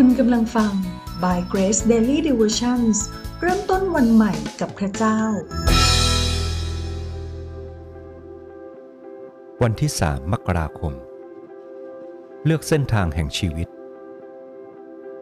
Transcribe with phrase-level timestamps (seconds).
[0.00, 0.72] คุณกำลังฟัง
[1.22, 2.96] By Grace Daily Devotions
[3.40, 5.20] เริ่มต้นวันใหม่กับพระเจ้า
[9.62, 10.92] วันที่ 3 มกราคม
[12.44, 13.68] เลือกเส้นทางแห่งชีวิต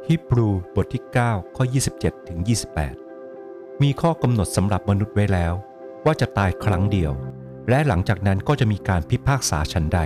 [0.08, 1.64] ฮิบรูบทที่ 9 ข้อ
[1.96, 2.38] 27 ถึง
[3.10, 5.54] 28 มีข้อกำหนดสำหรับมนุษย์ไว้แล้ว
[6.04, 7.12] ว่าจะตายครั้งเดียว
[7.68, 10.00] และหลังจากนั้นก็จะมีการพิพากษาชั้นใด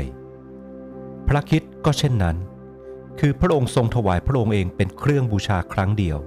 [1.29, 2.39] พระคิดก็เช่นนั้น
[3.21, 6.19] คือพระองค์ทรงถวายพระองค์เองเป็นเครื่องบูชาครั้งเดียว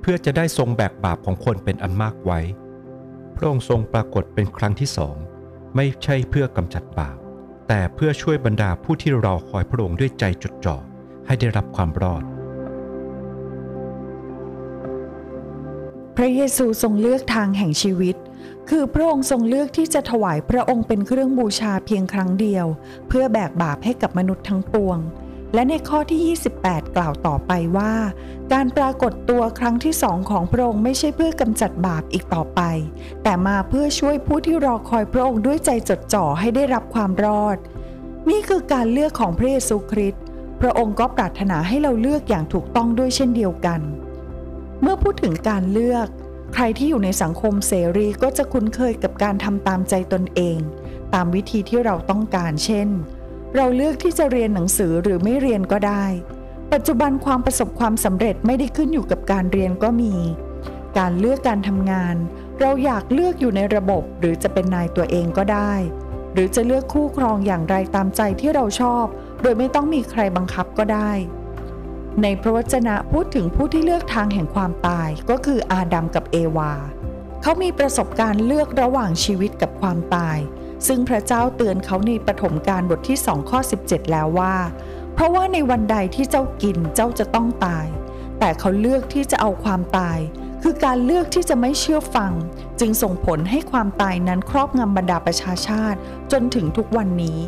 [0.00, 2.40] เพื่อจะได้ทรงแบกบาปของคนเป็นอันมากไว้
[3.36, 5.16] พระองค์ทรงปรากฏเป็นครั้งที่สอง
[5.76, 7.16] ไม่ใช่เพื่อกำจัดบาป
[7.68, 10.76] แต่เพื่อช่วยบรรดาผู้ที่รอคอยพระองค์ด้วยใจจดจ่อ
[11.26, 12.22] ให้ได้รับความรอด
[16.16, 18.16] พระเยซูทรงเลือกทางแห่งชีวิต
[18.70, 22.66] คือพระองค์ทรงเลือกที่จะถวายพระองค์เป็นเครื่องบูชาเพียงครั้งเดียว
[23.08, 24.98] เพื่อแบกบาปให้กับมนุษย์ทั้งปวง
[25.54, 27.92] และในข้อที่ 28 กล่าวต่อไปว่า
[28.52, 32.60] การปรากฏตัวครั้งที่สองของพระองค์ไม่ใช่เพื่อกำจัดบาปอีกต่อไป
[33.22, 37.56] แต่มาเพื่อช่วยผู้ที่รอคอยพระองค์ด้วยใจจดจ่อให้ได้รับความรอด
[38.30, 40.22] นี่คือการเลือกของพระเยซูคริสต์
[40.60, 43.80] พระองค์ก็ปรารถนาให้เราเลือกอย่างถูกต้องด้วยเช่นเดียวกัน
[44.82, 46.08] เมื่อพูดถึงการเลือก
[46.54, 50.58] ใครที่อยู่ในสังคมเสรีก็จะคุ้นเคยกับการทำตามใจตนเอง
[51.14, 52.88] ตามวิธีที่เราต้องการเช่น
[53.56, 56.04] เราเลือกที่จะเรียนหนังสือหรือไม่เรียนก็ได้
[56.72, 60.14] ปัจจุบันความประสบความสำเร็จไม่ได้ขึ้นอยู่กับการเรียนก็มี
[60.98, 62.14] การเลือกการทำงาน
[62.60, 65.72] เราอยากเลือกอยู่ในระบบ หรือจะเป็นนายตัวเองก็ได้
[66.32, 69.04] หรือจะเลือกคู่ครองอย่างไรตามใจที่เราชอบ
[69.42, 71.10] โดยไม่ต้องมีใครบังคับก็ได้
[72.22, 76.72] ในพระวจนะพูดถึงผู้ที่เลือกทางแห่งความตายก็คืออาดัมกับเอวา
[77.42, 80.38] เขามีประสบการณ์เลือกระหว่างชีวิตกับความตาย
[80.86, 84.56] ซึ่งพระเจ้าเตือนเขาในปฐมกาลบทที่2ข้อ 17 แล้วว่า
[85.14, 87.86] เพราะว่าในวันใดที่เจ้ากินเจ้าจะต้องตาย
[88.38, 90.18] แต่เขาเลือกที่จะเอาความตาย
[90.62, 92.32] คือการเลือกที่จะไม่เชื่อฟัง
[92.80, 95.98] จึงส่งผลให้ความตายนั้นครอบงำบรรดาประชาชาติ
[96.32, 97.38] จนถึงทุกวันนี้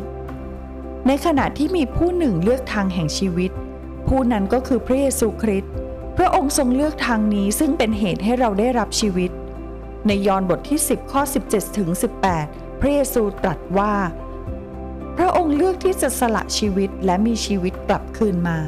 [1.07, 3.51] ในขณะที่มีผู้หนึ่งเลือกทางแห่งชีวิต
[4.07, 5.71] ผู้นั้นก็คือพระเยซูคริสต์
[6.17, 9.31] พระองค์ทรงเลือกทางนี้ซึ่งเป็นเหตุให้เราได้รับชีวิต
[10.07, 11.89] ในยอห์นบทที่ 10 ข้อ 17ถึง
[12.29, 13.93] 18 พระเยซูตรัสว่า
[15.17, 18.59] พระองค์เลือกที่จะสละชีวิตและมีชีวิตกลับคืนมา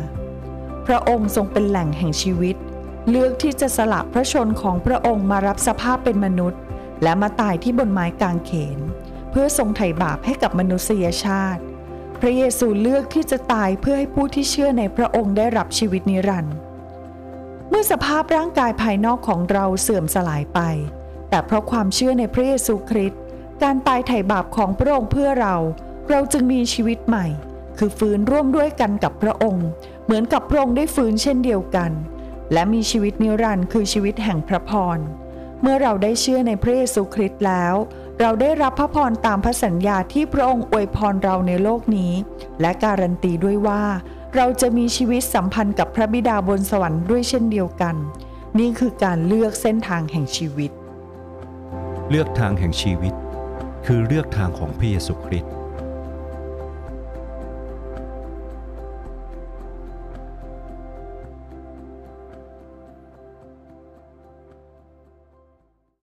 [0.87, 2.55] พระองค์ทรงเป็นแหล่งแห่งชีวิต
[3.09, 6.61] เลือกที่จะสละพระชนของพระองค์มารับสภาพเป็นมนุษย์
[7.03, 8.79] และมาตายที่บนไม้กางเขน
[9.31, 11.61] เพื่อทรงไถ่บาปให้กับมนุษยชาติ
[12.19, 16.55] พระเยซูเลือกที่จะตายเพื่อให้ผู้ที่เชื่อในพระองค์ได้รับชีวิตนิรันดร์
[17.69, 20.59] เมื่อสภาพร่างกายภายนอกของเราเสื่อมสลายไป
[21.29, 23.22] แต่เพราะความเชื่อในพระเยซูคริสต์
[23.61, 25.55] การตายไถ่บาปของพระองค์เพื่อเรา
[26.09, 27.25] เราจึงมีชีวิตใหม่
[27.77, 29.67] คือฟื้นร่วมด้วยกันกับพระองค์
[30.05, 31.91] เหมือนกับพระองค์ได้ฟื้นเช่นเดียวกัน
[32.53, 34.99] และมีชีวิตนิรันดร์คือชีวิตแห่งพระพร
[35.61, 37.75] เมื่อเราได้เชื่อในพระเยซูคริสต์แล้ว
[38.19, 42.11] เราได้รับพระพรตามพระสัญญาที่พระองค์อวยพรเราในโลกนี้
[42.61, 43.83] และการันตีด้วยว่า
[44.35, 47.95] เราจะมีชีวิตสัมพันธ์กับพระบิดาบนสวรรค์ด้วยเช่นเดียวกัน
[48.59, 50.71] นี่คือการเลือกเส้นทางแห่งชีวิต
[52.09, 53.13] เลือกทางแห่งชีวิต
[53.87, 55.51] คือเลือกทางของพระเยซูคริสต์